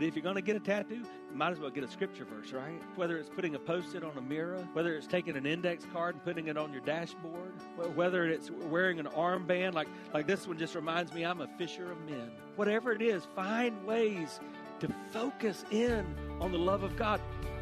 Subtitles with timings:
[0.00, 2.24] But if you're going to get a tattoo, you might as well get a scripture
[2.24, 2.80] verse, right?
[2.96, 6.14] Whether it's putting a post it on a mirror, whether it's taking an index card
[6.14, 7.52] and putting it on your dashboard,
[7.94, 11.92] whether it's wearing an armband, like, like this one just reminds me I'm a fisher
[11.92, 12.30] of men.
[12.56, 14.40] Whatever it is, find ways
[14.78, 16.06] to focus in
[16.40, 17.20] on the love of God.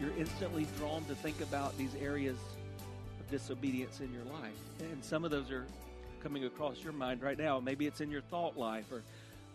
[0.00, 2.38] you're instantly drawn to think about these areas
[3.20, 4.56] of disobedience in your life.
[4.80, 5.66] And some of those are
[6.22, 7.60] coming across your mind right now.
[7.60, 9.02] Maybe it's in your thought life, or,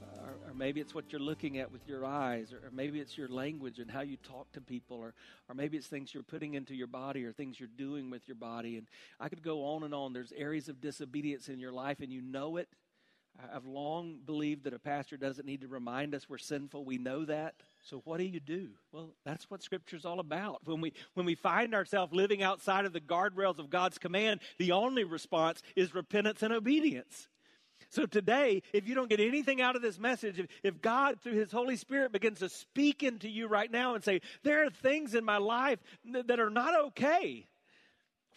[0.02, 3.18] or, or maybe it's what you're looking at with your eyes, or, or, maybe it's
[3.18, 5.14] your language and how you talk to people, or,
[5.50, 8.36] or maybe it's things you're putting into your body or things you're doing with your
[8.36, 8.78] body.
[8.78, 8.88] And
[9.20, 10.14] I could go on and on.
[10.14, 12.70] There's areas of disobedience in your life, and you know it.
[13.54, 16.86] I've long believed that a pastor doesn't need to remind us we're sinful.
[16.86, 17.56] We know that.
[17.82, 18.70] So what do you do?
[18.92, 20.62] Well, that's what scripture's all about.
[20.66, 24.72] When we when we find ourselves living outside of the guardrails of God's command, the
[24.72, 27.28] only response is repentance and obedience.
[27.90, 31.34] So today, if you don't get anything out of this message, if, if God through
[31.34, 35.14] his Holy Spirit begins to speak into you right now and say, there are things
[35.14, 35.80] in my life
[36.12, 37.46] that, that are not okay.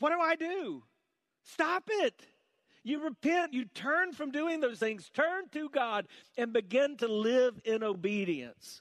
[0.00, 0.82] What do I do?
[1.44, 2.26] Stop it.
[2.88, 7.60] You repent, you turn from doing those things, turn to God, and begin to live
[7.66, 8.80] in obedience.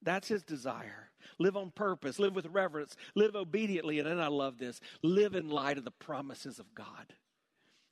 [0.00, 1.10] That's his desire.
[1.38, 5.50] Live on purpose, live with reverence, live obediently, and then I love this live in
[5.50, 7.12] light of the promises of God.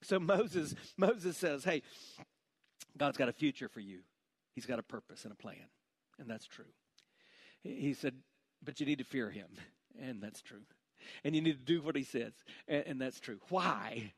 [0.00, 1.82] So Moses, Moses says, Hey,
[2.96, 4.00] God's got a future for you.
[4.54, 5.68] He's got a purpose and a plan.
[6.18, 6.64] And that's true.
[7.62, 8.14] He said,
[8.64, 9.48] But you need to fear him.
[10.00, 10.62] And that's true.
[11.24, 12.32] And you need to do what he says.
[12.66, 13.38] And, and that's true.
[13.50, 14.14] Why?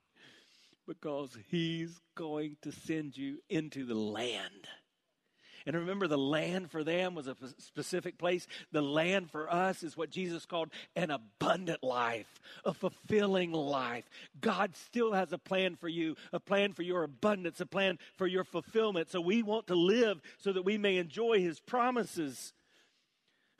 [0.86, 4.68] Because he's going to send you into the land
[5.66, 8.46] and remember, the land for them was a specific place.
[8.72, 14.04] The land for us is what Jesus called an abundant life, a fulfilling life.
[14.40, 18.26] God still has a plan for you, a plan for your abundance, a plan for
[18.26, 19.10] your fulfillment.
[19.10, 22.52] So we want to live so that we may enjoy his promises.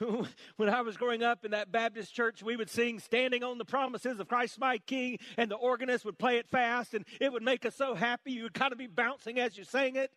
[0.56, 3.64] when I was growing up in that Baptist church, we would sing Standing on the
[3.64, 7.42] Promises of Christ my King, and the organist would play it fast, and it would
[7.42, 8.32] make us so happy.
[8.32, 10.10] You would kind of be bouncing as you sang it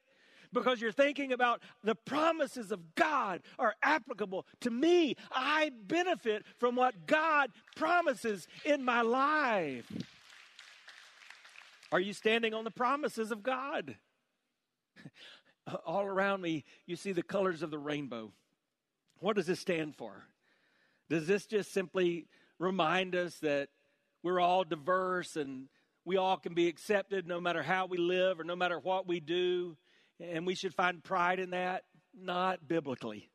[0.53, 5.15] because you're thinking about the promises of God are applicable to me.
[5.31, 9.91] I benefit from what God promises in my life.
[11.91, 13.95] Are you standing on the promises of God?
[15.85, 18.31] All around me, you see the colors of the rainbow.
[19.19, 20.27] What does this stand for?
[21.09, 22.27] Does this just simply
[22.59, 23.69] remind us that
[24.23, 25.67] we're all diverse and
[26.05, 29.19] we all can be accepted no matter how we live or no matter what we
[29.19, 29.77] do?
[30.19, 31.83] and we should find pride in that?
[32.19, 33.29] Not biblically.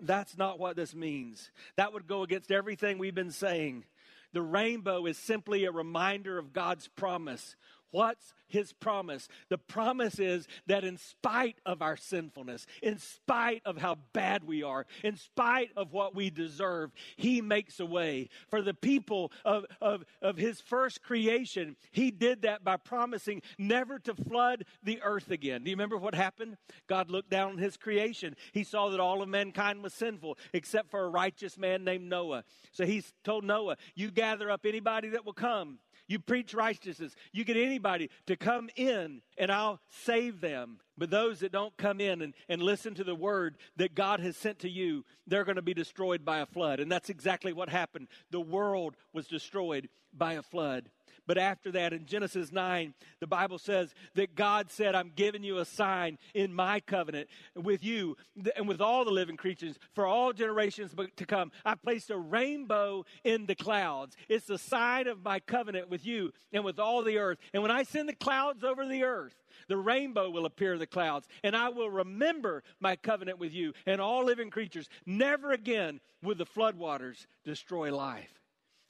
[0.00, 1.50] That's not what this means.
[1.76, 3.84] That would go against everything we've been saying.
[4.32, 7.56] The rainbow is simply a reminder of God's promise.
[7.90, 9.28] What's his promise?
[9.48, 14.62] The promise is that in spite of our sinfulness, in spite of how bad we
[14.62, 18.28] are, in spite of what we deserve, he makes a way.
[18.48, 23.98] For the people of, of, of his first creation, he did that by promising never
[24.00, 25.64] to flood the earth again.
[25.64, 26.58] Do you remember what happened?
[26.88, 28.36] God looked down on his creation.
[28.52, 32.44] He saw that all of mankind was sinful except for a righteous man named Noah.
[32.72, 37.14] So he told Noah, You gather up anybody that will come you preach righteousness.
[37.32, 40.80] You get anybody to come in and I'll save them.
[40.98, 44.36] But those that don't come in and, and listen to the word that God has
[44.36, 46.80] sent to you, they're going to be destroyed by a flood.
[46.80, 48.08] And that's exactly what happened.
[48.30, 50.90] The world was destroyed by a flood.
[51.28, 55.58] But after that, in Genesis 9, the Bible says that God said, I'm giving you
[55.58, 58.16] a sign in my covenant with you
[58.56, 61.52] and with all the living creatures for all generations to come.
[61.66, 64.16] I placed a rainbow in the clouds.
[64.30, 67.36] It's the sign of my covenant with you and with all the earth.
[67.52, 69.36] And when I send the clouds over the earth,
[69.68, 73.72] The rainbow will appear in the clouds, and I will remember my covenant with you
[73.86, 74.88] and all living creatures.
[75.06, 78.38] Never again will the floodwaters destroy life.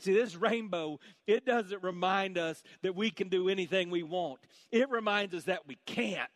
[0.00, 4.38] See, this rainbow, it doesn't remind us that we can do anything we want.
[4.70, 6.30] It reminds us that we can't.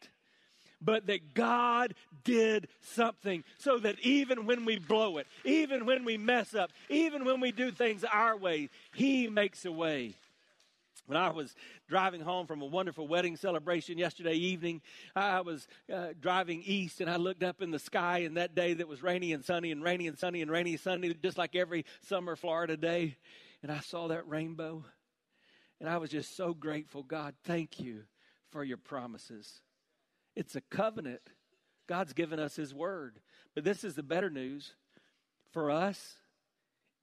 [0.85, 6.19] But that God did something so that even when we blow it, even when we
[6.19, 10.17] mess up, even when we do things our way, He makes a way.
[11.07, 11.55] When I was
[11.89, 14.83] driving home from a wonderful wedding celebration yesterday evening,
[15.17, 18.75] I was uh, driving east and I looked up in the sky, and that day
[18.75, 21.57] that was rainy and sunny and rainy and sunny and rainy and sunny, just like
[21.57, 23.17] every summer Florida day,
[23.63, 24.85] and I saw that rainbow.
[25.81, 27.03] And I was just so grateful.
[27.03, 28.05] God, thank you
[28.53, 29.61] for your promises.
[30.37, 31.23] It's a covenant.
[31.89, 33.19] God's given us His word.
[33.57, 34.75] But this is the better news.
[35.51, 36.15] For us,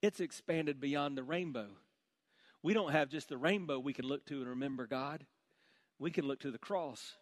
[0.02, 1.68] it's expanded beyond the rainbow.
[2.62, 5.26] We don't have just the rainbow we can look to and remember God.
[5.98, 7.16] We can look to the cross.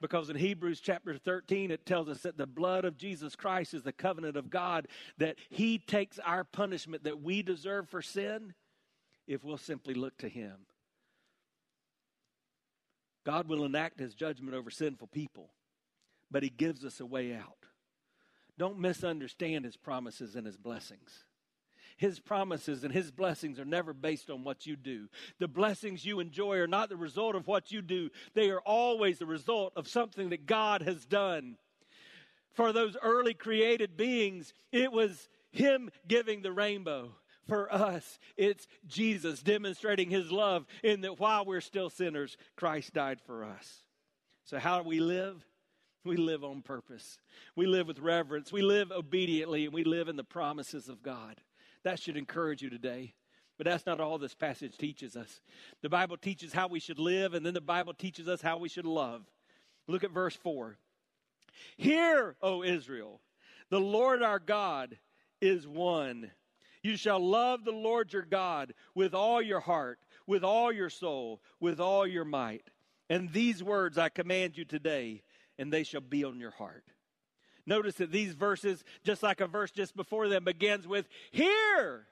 [0.00, 3.82] Because in Hebrews chapter 13, it tells us that the blood of Jesus Christ is
[3.82, 4.86] the covenant of God,
[5.18, 8.54] that He takes our punishment that we deserve for sin
[9.26, 10.54] if we'll simply look to Him.
[13.26, 15.50] God will enact His judgment over sinful people,
[16.30, 17.66] but He gives us a way out.
[18.56, 21.24] Don't misunderstand His promises and His blessings.
[21.98, 25.08] His promises and His blessings are never based on what you do.
[25.40, 29.18] The blessings you enjoy are not the result of what you do, they are always
[29.18, 31.56] the result of something that God has done.
[32.54, 37.10] For those early created beings, it was Him giving the rainbow.
[37.48, 43.20] For us, it's Jesus demonstrating His love in that while we're still sinners, Christ died
[43.26, 43.82] for us.
[44.44, 45.44] So, how do we live?
[46.04, 47.18] We live on purpose.
[47.56, 48.52] We live with reverence.
[48.52, 51.40] We live obediently, and we live in the promises of God.
[51.88, 53.14] That should encourage you today.
[53.56, 55.40] But that's not all this passage teaches us.
[55.80, 58.68] The Bible teaches how we should live, and then the Bible teaches us how we
[58.68, 59.22] should love.
[59.86, 60.76] Look at verse 4.
[61.78, 63.22] Hear, O Israel,
[63.70, 64.98] the Lord our God
[65.40, 66.30] is one.
[66.82, 71.40] You shall love the Lord your God with all your heart, with all your soul,
[71.58, 72.68] with all your might.
[73.08, 75.22] And these words I command you today,
[75.58, 76.84] and they shall be on your heart.
[77.68, 82.06] Notice that these verses, just like a verse just before them, begins with, Hear.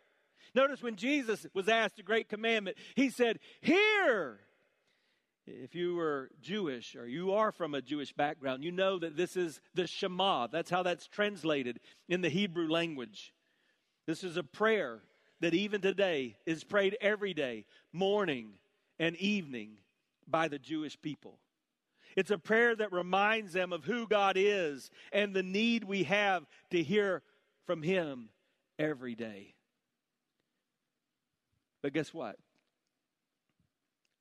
[0.55, 4.41] Notice when Jesus was asked a great commandment, he said, Hear.
[5.47, 9.35] If you were Jewish or you are from a Jewish background, you know that this
[9.35, 10.49] is the Shema.
[10.49, 13.33] That's how that's translated in the Hebrew language.
[14.07, 15.01] This is a prayer
[15.41, 17.65] that even today is prayed every day,
[17.95, 18.59] morning
[18.99, 19.79] and evening,
[20.27, 21.39] by the Jewish people.
[22.17, 26.47] It's a prayer that reminds them of who God is and the need we have
[26.71, 27.23] to hear
[27.67, 28.31] from Him
[28.79, 29.55] every day.
[31.83, 32.37] But guess what?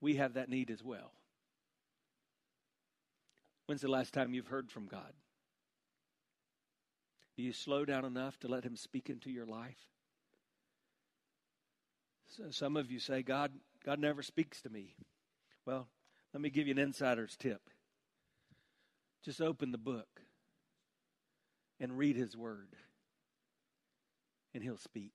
[0.01, 1.13] We have that need as well.
[3.65, 5.13] When's the last time you've heard from God?
[7.37, 9.79] Do you slow down enough to let Him speak into your life?
[12.27, 13.51] So some of you say, God,
[13.85, 14.95] God never speaks to me.
[15.65, 15.87] Well,
[16.33, 17.61] let me give you an insider's tip.
[19.25, 20.21] Just open the book
[21.79, 22.69] and read his word,
[24.53, 25.13] and he'll speak.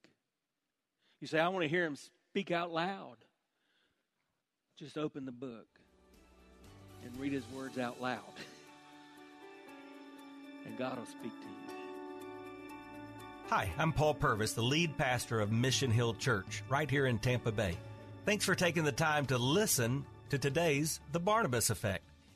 [1.20, 3.18] You say, I want to hear him speak out loud.
[4.76, 5.68] Just open the book
[7.04, 8.18] and read his words out loud,
[10.66, 11.76] and God will speak to you.
[13.46, 17.52] Hi, I'm Paul Purvis, the lead pastor of Mission Hill Church, right here in Tampa
[17.52, 17.76] Bay.
[18.26, 22.09] Thanks for taking the time to listen to today's The Barnabas Effect.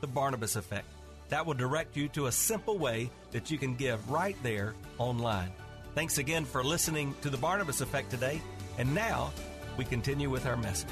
[0.00, 0.86] the Barnabas Effect.
[1.28, 5.52] That will direct you to a simple way that you can give right there online.
[5.94, 8.40] Thanks again for listening to the Barnabas Effect today.
[8.78, 9.32] And now
[9.76, 10.88] we continue with our message.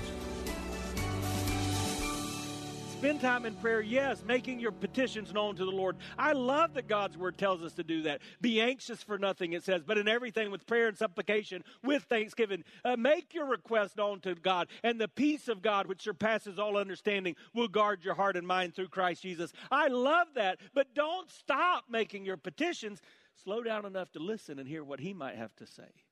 [2.99, 5.97] Spend time in prayer, yes, making your petitions known to the Lord.
[6.19, 8.23] I love that God's word tells us to do that.
[8.41, 12.65] Be anxious for nothing, it says, but in everything with prayer and supplication, with thanksgiving.
[12.87, 16.79] Uh, make your request known to God, and the peace of God, which surpasses all
[16.79, 19.53] understanding, will guard your heart and mind through Christ Jesus.
[19.71, 23.03] I love that, but don't stop making your petitions.
[23.45, 26.03] Slow down enough to listen and hear what He might have to say.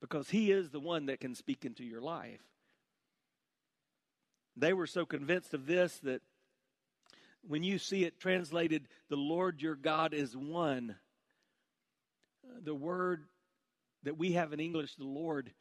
[0.00, 2.40] Because He is the one that can speak into your life.
[4.58, 6.20] They were so convinced of this that
[7.46, 10.96] when you see it translated, the Lord your God is one,
[12.62, 13.24] the word
[14.02, 15.52] that we have in English, the Lord,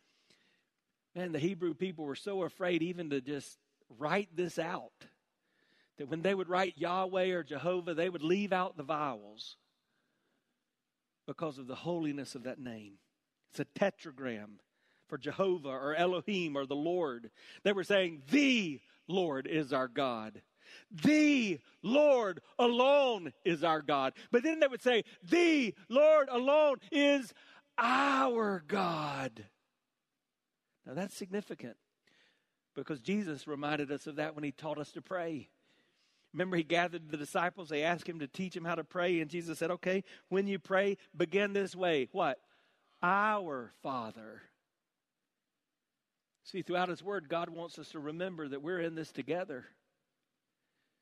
[1.15, 3.57] man, the Hebrew people were so afraid even to just
[3.97, 4.91] write this out
[5.97, 9.57] that when they would write Yahweh or Jehovah, they would leave out the vowels
[11.27, 12.93] because of the holiness of that name.
[13.51, 14.59] It's a tetragram
[15.07, 17.29] for Jehovah or Elohim or the Lord.
[17.63, 20.41] They were saying, The Lord is our God.
[20.91, 24.13] The Lord alone is our God.
[24.31, 27.33] But then they would say, The Lord alone is
[27.77, 29.45] our God.
[30.85, 31.77] Now that's significant
[32.75, 35.49] because Jesus reminded us of that when he taught us to pray.
[36.33, 39.29] Remember, he gathered the disciples, they asked him to teach them how to pray, and
[39.29, 42.09] Jesus said, Okay, when you pray, begin this way.
[42.11, 42.39] What?
[43.01, 44.43] Our Father.
[46.47, 49.65] See, throughout his word, God wants us to remember that we're in this together.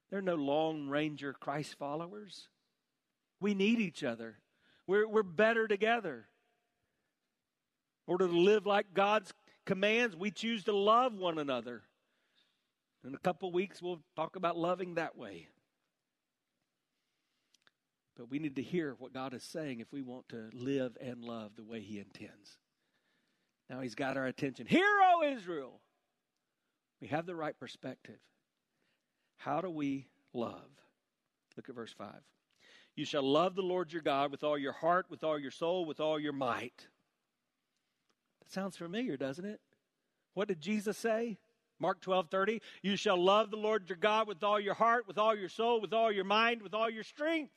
[0.10, 2.48] There are no lone ranger Christ followers.
[3.40, 4.40] We need each other.
[4.88, 6.26] We're, we're better together.
[8.08, 9.34] In order to live like God's
[9.68, 11.84] commands, we choose to love one another.
[13.06, 15.50] In a couple weeks, we'll talk about loving that way.
[18.18, 21.24] But we need to hear what God is saying if we want to live and
[21.24, 22.58] love the way He intends.
[23.70, 24.68] Now He's got our attention.
[24.68, 25.80] Hear, O Israel!
[27.02, 28.20] We have the right perspective.
[29.38, 30.70] How do we love?
[31.58, 32.08] Look at verse 5.
[32.96, 35.86] You shall love the Lord your God with all your heart, with all your soul,
[35.86, 36.88] with all your might.
[38.42, 39.60] That sounds familiar, doesn't it?
[40.34, 41.38] What did Jesus say?
[41.80, 42.62] Mark 12, 30.
[42.82, 45.82] You shall love the Lord your God with all your heart, with all your soul,
[45.82, 47.52] with all your mind, with all your strength.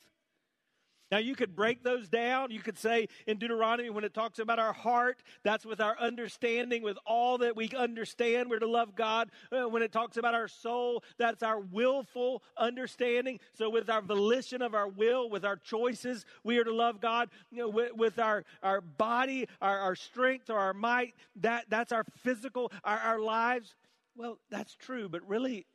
[1.11, 2.51] Now, you could break those down.
[2.51, 6.83] You could say in Deuteronomy, when it talks about our heart, that's with our understanding,
[6.83, 9.31] with all that we understand, we're to love God.
[9.51, 13.41] Uh, when it talks about our soul, that's our willful understanding.
[13.55, 17.31] So, with our volition of our will, with our choices, we are to love God.
[17.51, 21.93] You know, with, with our, our body, our, our strength, or our might, that, that's
[21.93, 23.75] our physical, our, our lives.
[24.15, 25.67] Well, that's true, but really,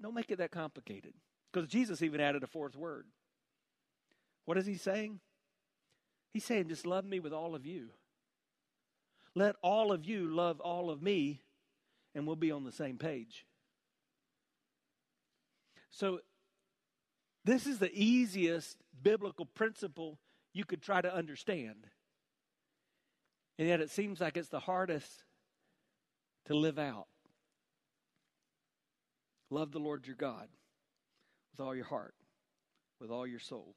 [0.00, 1.12] don't make it that complicated.
[1.52, 3.06] Because Jesus even added a fourth word.
[4.48, 5.20] What is he saying?
[6.30, 7.90] He's saying, just love me with all of you.
[9.34, 11.42] Let all of you love all of me,
[12.14, 13.44] and we'll be on the same page.
[15.90, 16.20] So,
[17.44, 20.18] this is the easiest biblical principle
[20.54, 21.86] you could try to understand.
[23.58, 25.24] And yet, it seems like it's the hardest
[26.46, 27.08] to live out.
[29.50, 30.48] Love the Lord your God
[31.52, 32.14] with all your heart,
[32.98, 33.74] with all your soul,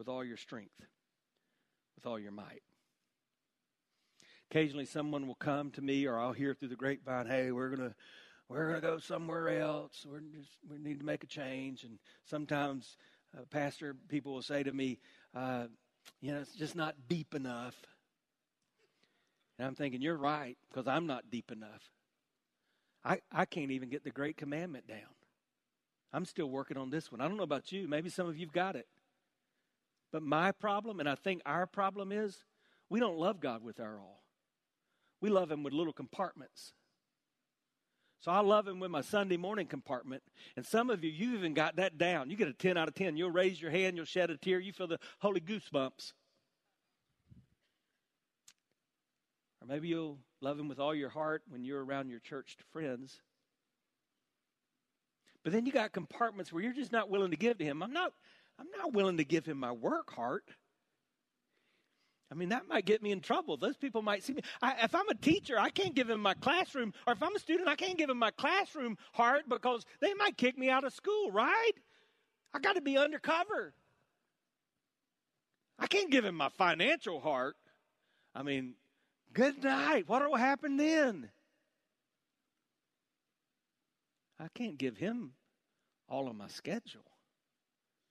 [0.00, 0.80] with all your strength,
[1.94, 2.62] with all your might.
[4.50, 7.94] Occasionally, someone will come to me, or I'll hear through the grapevine, "Hey, we're gonna
[8.48, 10.06] we're gonna go somewhere else.
[10.08, 12.96] We're just we need to make a change." And sometimes,
[13.36, 15.00] uh, pastor people will say to me,
[15.34, 15.66] uh,
[16.22, 17.76] "You know, it's just not deep enough."
[19.58, 21.92] And I'm thinking, you're right, because I'm not deep enough.
[23.04, 25.14] I, I can't even get the great commandment down.
[26.14, 27.20] I'm still working on this one.
[27.20, 27.86] I don't know about you.
[27.86, 28.88] Maybe some of you've got it.
[30.12, 32.44] But my problem, and I think our problem is,
[32.88, 34.22] we don't love God with our all.
[35.20, 36.72] We love Him with little compartments.
[38.20, 40.22] So I love Him with my Sunday morning compartment.
[40.56, 42.28] And some of you, you've even got that down.
[42.28, 43.16] You get a 10 out of 10.
[43.16, 46.12] You'll raise your hand, you'll shed a tear, you feel the holy goosebumps.
[49.62, 53.20] Or maybe you'll love Him with all your heart when you're around your church friends.
[55.42, 57.82] But then you got compartments where you're just not willing to give to Him.
[57.82, 58.12] I'm not,
[58.60, 60.44] I'm not willing to give Him my work heart.
[62.30, 63.56] I mean, that might get me in trouble.
[63.56, 64.42] Those people might see me.
[64.62, 67.40] I, if I'm a teacher, I can't give him my classroom, or if I'm a
[67.40, 70.92] student, I can't give him my classroom heart because they might kick me out of
[70.92, 71.72] school, right?
[72.54, 73.74] I got to be undercover.
[75.76, 77.56] I can't give him my financial heart.
[78.32, 78.74] I mean,
[79.32, 80.08] Good night.
[80.08, 81.30] What will happen then?
[84.38, 85.32] I can't give him
[86.08, 87.04] all of my schedule.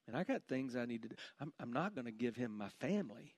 [0.09, 1.15] And I got things I need to do.
[1.39, 3.35] I'm, I'm not going to give him my family.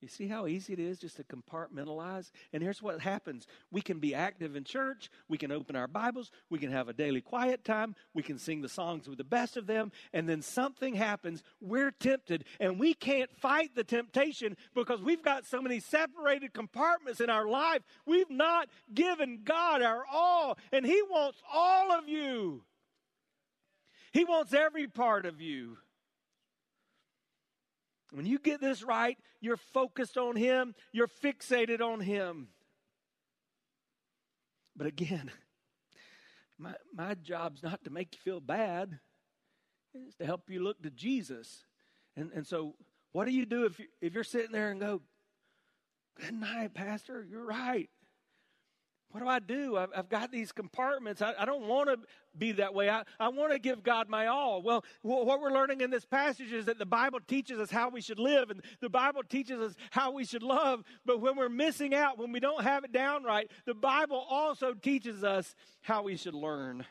[0.00, 2.30] You see how easy it is just to compartmentalize?
[2.52, 6.30] And here's what happens we can be active in church, we can open our Bibles,
[6.50, 9.56] we can have a daily quiet time, we can sing the songs with the best
[9.56, 11.42] of them, and then something happens.
[11.60, 17.20] We're tempted, and we can't fight the temptation because we've got so many separated compartments
[17.20, 17.82] in our life.
[18.06, 22.62] We've not given God our all, and He wants all of you.
[24.12, 25.78] He wants every part of you.
[28.12, 32.48] When you get this right, you're focused on Him, you're fixated on Him.
[34.76, 35.30] But again,
[36.58, 38.98] my, my job's not to make you feel bad,
[39.94, 41.64] it's to help you look to Jesus.
[42.16, 42.74] And, and so,
[43.12, 45.00] what do you do if, you, if you're sitting there and go,
[46.20, 47.88] Good night, Pastor, you're right
[49.12, 49.76] what do I do?
[49.76, 51.20] I've, I've got these compartments.
[51.20, 51.98] I, I don't want to
[52.36, 52.88] be that way.
[52.88, 54.62] I, I want to give God my all.
[54.62, 58.00] Well, what we're learning in this passage is that the Bible teaches us how we
[58.00, 60.82] should live, and the Bible teaches us how we should love.
[61.04, 64.72] But when we're missing out, when we don't have it down right, the Bible also
[64.72, 66.84] teaches us how we should learn.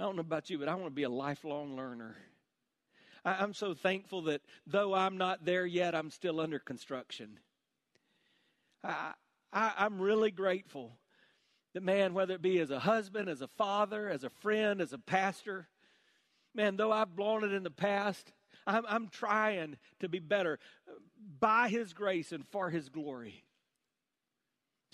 [0.00, 2.16] I don't know about you, but I want to be a lifelong learner.
[3.26, 7.38] I, I'm so thankful that though I'm not there yet, I'm still under construction.
[8.82, 9.12] I,
[9.56, 10.98] I, am really grateful
[11.72, 14.92] that, man, whether it be as a husband, as a father, as a friend, as
[14.92, 15.66] a pastor,
[16.54, 18.32] man, though I've blown it in the past,
[18.66, 20.58] I'm, I'm trying to be better
[21.40, 23.45] by His grace and for His glory.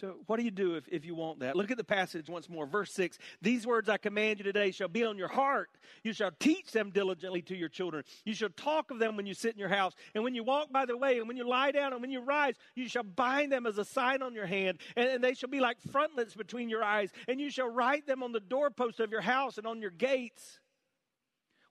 [0.02, 1.54] So, what do you do if, if you want that?
[1.54, 2.66] Look at the passage once more.
[2.66, 5.70] Verse 6 These words I command you today shall be on your heart.
[6.02, 8.02] You shall teach them diligently to your children.
[8.24, 10.72] You shall talk of them when you sit in your house, and when you walk
[10.72, 12.56] by the way, and when you lie down, and when you rise.
[12.74, 15.60] You shall bind them as a sign on your hand, and, and they shall be
[15.60, 19.20] like frontlets between your eyes, and you shall write them on the doorposts of your
[19.20, 20.58] house and on your gates.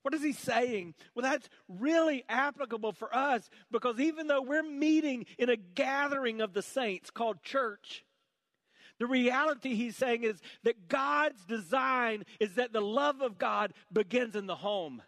[0.04, 0.94] What is he saying?
[1.16, 6.54] Well, that's really applicable for us because even though we're meeting in a gathering of
[6.54, 8.06] the saints called church,
[9.02, 14.36] the reality he's saying is that God's design is that the love of God begins
[14.36, 15.02] in the home.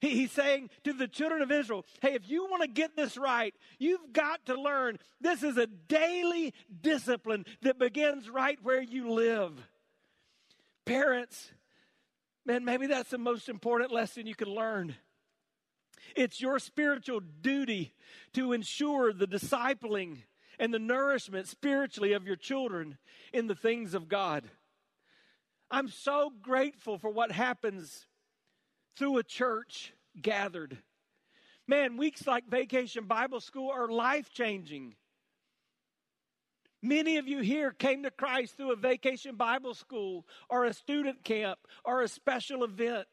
[0.00, 3.52] he's saying to the children of Israel, hey, if you want to get this right,
[3.80, 9.50] you've got to learn this is a daily discipline that begins right where you live.
[10.84, 11.50] Parents,
[12.44, 14.94] man, maybe that's the most important lesson you can learn.
[16.14, 17.94] It's your spiritual duty
[18.34, 20.18] to ensure the discipling
[20.58, 22.98] and the nourishment spiritually of your children
[23.32, 24.44] in the things of God.
[25.70, 28.06] I'm so grateful for what happens
[28.96, 30.78] through a church gathered.
[31.66, 34.94] Man, weeks like Vacation Bible School are life changing.
[36.82, 41.24] Many of you here came to Christ through a vacation Bible school or a student
[41.24, 43.08] camp or a special event.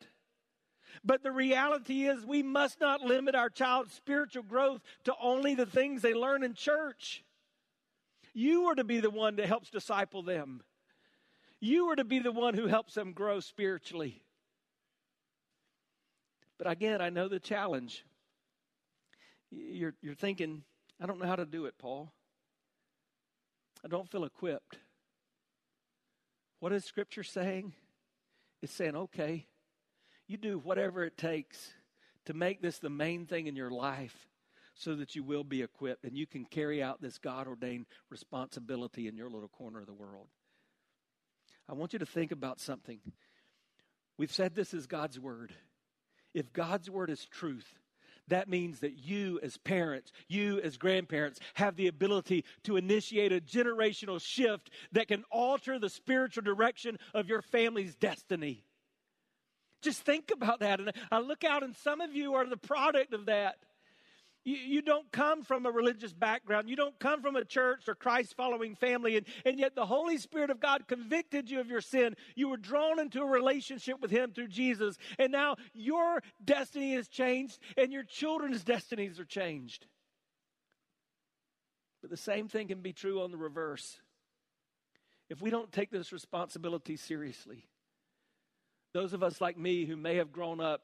[1.04, 5.66] But the reality is, we must not limit our child's spiritual growth to only the
[5.66, 7.24] things they learn in church.
[8.34, 10.62] You are to be the one that helps disciple them.
[11.60, 14.22] You are to be the one who helps them grow spiritually.
[16.58, 18.04] But again, I know the challenge.
[19.52, 20.64] You're, you're thinking,
[21.02, 22.12] I don't know how to do it, Paul.
[23.86, 24.78] I don't feel equipped.
[26.60, 27.74] What is Scripture saying?
[28.62, 29.46] It's saying, okay,
[30.28, 31.74] you do whatever it takes
[32.26, 34.28] to make this the main thing in your life
[34.76, 39.08] so that you will be equipped and you can carry out this God ordained responsibility
[39.08, 40.28] in your little corner of the world.
[41.70, 43.00] I want you to think about something.
[44.18, 45.54] We've said this is God's word.
[46.34, 47.80] If God's word is truth,
[48.30, 53.42] that means that you, as parents, you, as grandparents, have the ability to initiate a
[53.42, 58.64] generational shift that can alter the spiritual direction of your family's destiny.
[59.82, 60.80] Just think about that.
[60.80, 63.58] And I look out, and some of you are the product of that.
[64.44, 66.70] You, you don't come from a religious background.
[66.70, 69.18] You don't come from a church or Christ following family.
[69.18, 72.16] And, and yet the Holy Spirit of God convicted you of your sin.
[72.36, 74.98] You were drawn into a relationship with Him through Jesus.
[75.18, 79.86] And now your destiny is changed and your children's destinies are changed.
[82.02, 83.98] But the same thing can be true on the reverse.
[85.30, 87.70] If we don't take this responsibility seriously,
[88.94, 90.82] those of us like me who may have grown up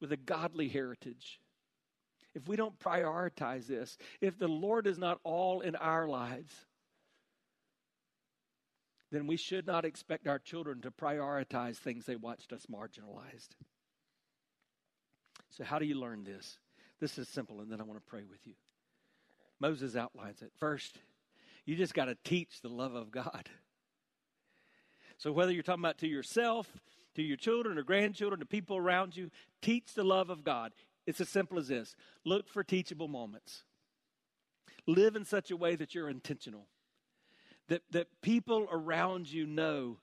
[0.00, 1.40] with a godly heritage,
[2.34, 6.54] if we don't prioritize this, if the Lord is not all in our lives,
[9.10, 13.50] then we should not expect our children to prioritize things they watched us marginalized.
[15.50, 16.58] So, how do you learn this?
[16.98, 18.54] This is simple, and then I want to pray with you.
[19.60, 20.50] Moses outlines it.
[20.58, 20.98] First,
[21.66, 23.48] you just got to teach the love of God.
[25.18, 26.66] So, whether you're talking about to yourself,
[27.14, 30.72] to your children or grandchildren, to people around you, teach the love of God.
[31.06, 33.64] It's as simple as this look for teachable moments.
[34.86, 36.66] Live in such a way that you're intentional,
[37.68, 39.98] that, that people around you know,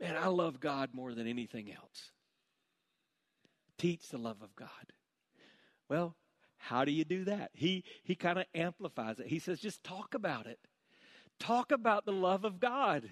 [0.00, 2.12] man, I love God more than anything else.
[3.78, 4.68] Teach the love of God.
[5.88, 6.16] Well,
[6.56, 7.50] how do you do that?
[7.52, 9.26] He, he kind of amplifies it.
[9.26, 10.58] He says, just talk about it.
[11.38, 13.10] Talk about the love of God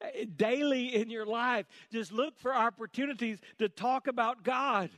[0.00, 1.66] eh, daily in your life.
[1.90, 4.90] Just look for opportunities to talk about God.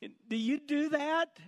[0.00, 1.38] Do you do that?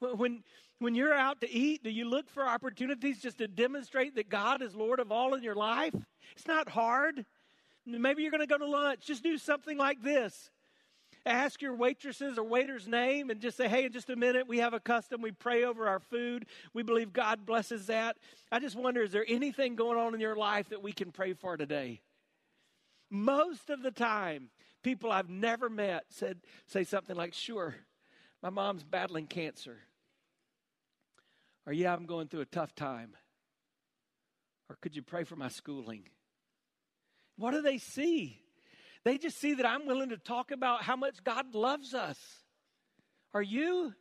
[0.00, 0.42] When,
[0.78, 4.62] when you're out to eat, do you look for opportunities just to demonstrate that God
[4.62, 5.94] is Lord of all in your life?
[6.32, 7.24] It's not hard.
[7.86, 9.06] Maybe you're going to go to lunch.
[9.06, 10.50] Just do something like this.
[11.26, 14.58] Ask your waitresses or waiter's name and just say, hey, in just a minute, we
[14.58, 15.20] have a custom.
[15.20, 16.46] We pray over our food.
[16.72, 18.16] We believe God blesses that.
[18.50, 21.34] I just wonder, is there anything going on in your life that we can pray
[21.34, 22.00] for today?
[23.10, 24.48] Most of the time,
[24.82, 27.74] people I've never met said, say something like, sure,
[28.42, 29.78] my mom's battling cancer.
[31.66, 33.14] Or, yeah, I'm going through a tough time.
[34.68, 36.04] Or, could you pray for my schooling?
[37.36, 38.40] What do they see?
[39.04, 42.18] They just see that I'm willing to talk about how much God loves us.
[43.32, 43.94] Are you?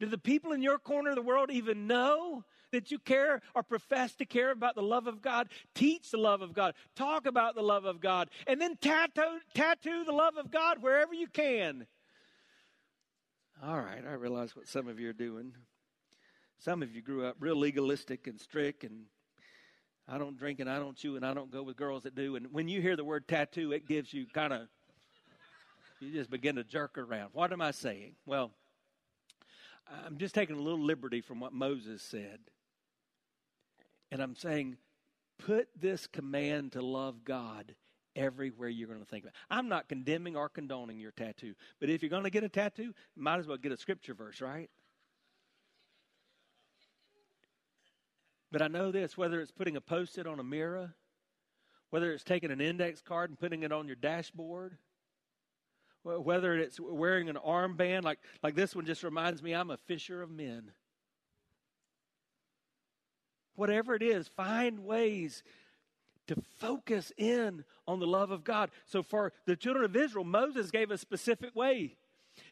[0.00, 3.62] Do the people in your corner of the world even know that you care or
[3.62, 5.48] profess to care about the love of God?
[5.74, 6.74] Teach the love of God.
[6.94, 8.28] Talk about the love of God.
[8.46, 11.86] And then tattoo, tattoo the love of God wherever you can.
[13.62, 15.54] All right, I realize what some of you are doing.
[16.58, 19.04] Some of you grew up real legalistic and strict and
[20.06, 22.36] I don't drink and I don't chew and I don't go with girls that do.
[22.36, 24.68] And when you hear the word tattoo, it gives you kind of,
[26.00, 27.30] you just begin to jerk around.
[27.32, 28.16] What am I saying?
[28.26, 28.50] Well,
[30.04, 32.38] I'm just taking a little liberty from what Moses said.
[34.14, 34.76] And I'm saying,
[35.44, 37.74] put this command to love God
[38.14, 39.34] everywhere you're going to think about.
[39.50, 42.94] I'm not condemning or condoning your tattoo, but if you're going to get a tattoo,
[43.16, 44.70] might as well get a scripture verse, right?
[48.52, 50.94] But I know this whether it's putting a post it on a mirror,
[51.90, 54.78] whether it's taking an index card and putting it on your dashboard,
[56.04, 60.22] whether it's wearing an armband, like, like this one just reminds me I'm a fisher
[60.22, 60.70] of men.
[63.56, 65.42] Whatever it is, find ways
[66.26, 68.70] to focus in on the love of God.
[68.86, 71.96] So for the children of Israel, Moses gave a specific way.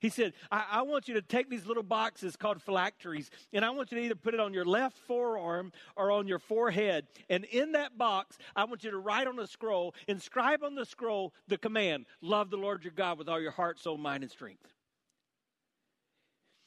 [0.00, 3.70] He said, I, I, want you to take these little boxes called phylacteries, and I
[3.70, 7.06] want you to either put it on your left forearm or on your forehead.
[7.28, 10.84] And in that box, I want you to write on a scroll, inscribe on the
[10.84, 14.30] scroll the command Love the Lord your God with all your heart, soul, mind, and
[14.30, 14.72] strength.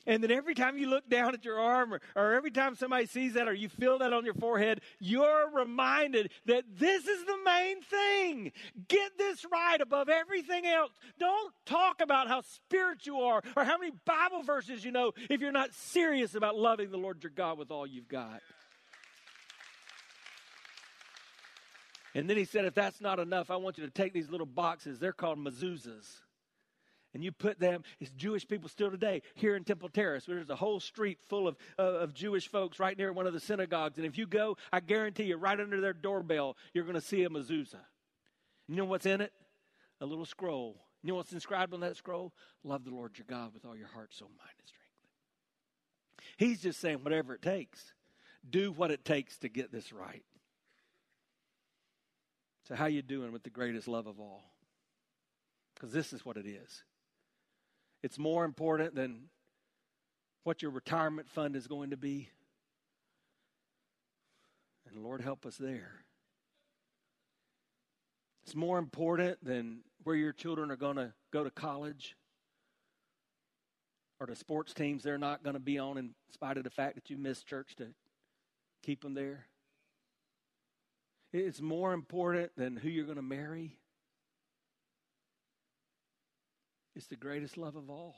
[0.08, 3.08] And then every time you look down at your arm or, or, every time somebody
[3.08, 7.38] sees that or you feel that on your forehead, you're reminded that this is the
[7.44, 8.52] main thing.
[8.88, 10.92] Get this right above everything else.
[11.20, 15.42] Don't talk about how spiritual you are or how many Bible verses you know if
[15.42, 18.42] you're not serious about loving the Lord your God with all you've got.
[22.14, 24.46] And then he said, if that's not enough, I want you to take these little
[24.46, 25.00] boxes.
[25.00, 26.22] They're called mezuzahs
[27.16, 30.26] and you put them, it's Jewish people still today here in Temple Terrace.
[30.26, 33.40] There's a whole street full of, uh, of Jewish folks right near one of the
[33.40, 33.98] synagogues.
[33.98, 37.24] And if you go, I guarantee you, right under their doorbell, you're going to see
[37.24, 37.80] a mezuzah.
[38.68, 39.32] You know what's in it?
[40.02, 40.76] A little scroll.
[41.04, 42.34] You know what's inscribed on that scroll?
[42.66, 46.36] Love the Lord your God with all your heart, soul, mind, and strength.
[46.36, 47.94] He's just saying, whatever it takes,
[48.48, 50.26] do what it takes to get this right.
[52.68, 54.44] So, how you doing with the greatest love of all?
[55.76, 56.84] Because this is what it is.
[58.06, 59.30] It's more important than
[60.44, 62.30] what your retirement fund is going to be.
[64.88, 66.04] And Lord, help us there.
[68.44, 72.16] It's more important than where your children are going to go to college
[74.20, 76.94] or the sports teams they're not going to be on in spite of the fact
[76.94, 77.88] that you missed church to
[78.84, 79.48] keep them there.
[81.34, 83.80] It's more important than who you're going to marry.
[86.96, 88.16] It's the greatest love of all.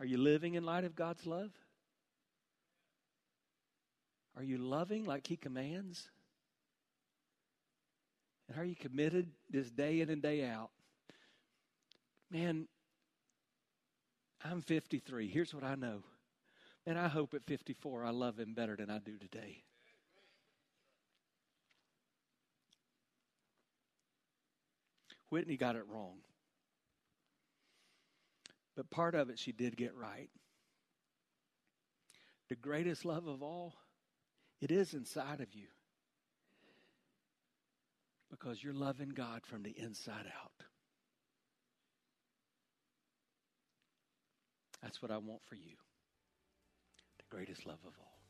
[0.00, 1.50] Are you living in light of God's love?
[4.36, 6.08] Are you loving like He commands?
[8.48, 10.70] And are you committed this day in and day out?
[12.30, 12.66] Man,
[14.42, 15.28] I'm 53.
[15.28, 16.02] Here's what I know.
[16.86, 19.62] And I hope at 54 I love Him better than I do today.
[25.34, 26.18] Whitney got it wrong.
[28.76, 30.30] But part of it she did get right.
[32.48, 33.74] The greatest love of all,
[34.60, 35.66] it is inside of you.
[38.30, 40.52] Because you're loving God from the inside out.
[44.84, 45.74] That's what I want for you.
[47.18, 48.20] The greatest love of all.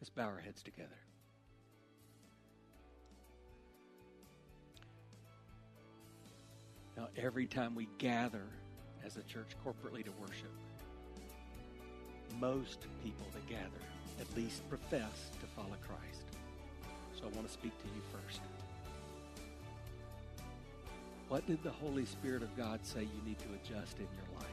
[0.00, 1.09] Let's bow our heads together.
[7.16, 8.44] Every time we gather
[9.04, 10.52] as a church corporately to worship,
[12.38, 13.84] most people that gather
[14.20, 16.24] at least profess to follow Christ.
[17.18, 18.40] So I want to speak to you first.
[21.28, 24.46] What did the Holy Spirit of God say you need to adjust in your life?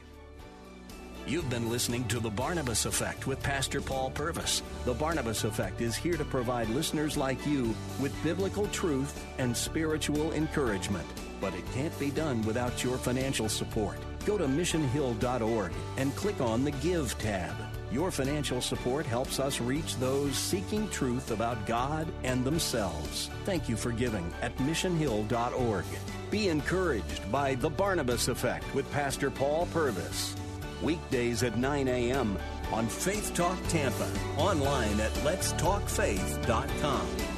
[1.26, 4.62] You've been listening to The Barnabas Effect with Pastor Paul Purvis.
[4.84, 10.32] The Barnabas Effect is here to provide listeners like you with biblical truth and spiritual
[10.32, 11.06] encouragement.
[11.40, 13.98] But it can't be done without your financial support.
[14.24, 17.54] Go to missionhill.org and click on the Give tab.
[17.90, 23.30] Your financial support helps us reach those seeking truth about God and themselves.
[23.44, 25.84] Thank you for giving at missionhill.org.
[26.30, 30.36] Be encouraged by The Barnabas Effect with Pastor Paul Purvis.
[30.82, 32.38] Weekdays at 9 a.m.
[32.72, 34.08] on Faith Talk Tampa.
[34.36, 37.37] Online at letstalkfaith.com.